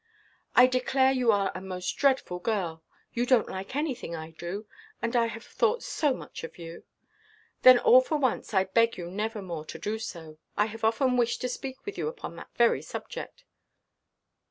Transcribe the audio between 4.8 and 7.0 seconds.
And I have thought so much of you."